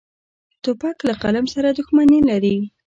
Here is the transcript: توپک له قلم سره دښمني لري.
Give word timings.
توپک 0.63 0.97
له 1.07 1.13
قلم 1.23 1.45
سره 1.53 1.69
دښمني 1.77 2.19
لري. 2.29 2.57